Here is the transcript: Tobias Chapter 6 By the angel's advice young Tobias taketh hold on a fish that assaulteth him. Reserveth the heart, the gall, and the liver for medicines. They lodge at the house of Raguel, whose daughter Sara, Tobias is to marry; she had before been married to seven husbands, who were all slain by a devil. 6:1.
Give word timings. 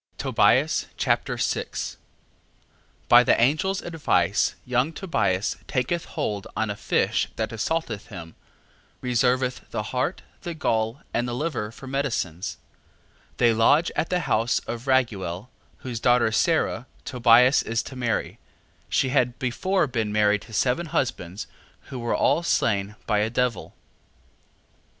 Tobias 0.17 0.87
Chapter 0.97 1.37
6 1.37 1.97
By 3.07 3.23
the 3.23 3.39
angel's 3.39 3.83
advice 3.83 4.55
young 4.65 4.93
Tobias 4.93 5.57
taketh 5.67 6.05
hold 6.05 6.47
on 6.57 6.71
a 6.71 6.75
fish 6.75 7.27
that 7.35 7.51
assaulteth 7.51 8.07
him. 8.07 8.33
Reserveth 9.01 9.69
the 9.69 9.83
heart, 9.93 10.23
the 10.41 10.55
gall, 10.55 11.01
and 11.13 11.27
the 11.27 11.35
liver 11.35 11.71
for 11.71 11.85
medicines. 11.85 12.57
They 13.37 13.53
lodge 13.53 13.91
at 13.95 14.09
the 14.09 14.21
house 14.21 14.57
of 14.65 14.87
Raguel, 14.87 15.49
whose 15.85 15.99
daughter 15.99 16.31
Sara, 16.31 16.87
Tobias 17.05 17.61
is 17.61 17.83
to 17.83 17.95
marry; 17.95 18.39
she 18.89 19.09
had 19.09 19.37
before 19.37 19.85
been 19.85 20.11
married 20.11 20.41
to 20.41 20.51
seven 20.53 20.87
husbands, 20.87 21.45
who 21.91 21.99
were 21.99 22.15
all 22.15 22.41
slain 22.41 22.95
by 23.05 23.19
a 23.19 23.29
devil. 23.29 23.75
6:1. 24.81 24.81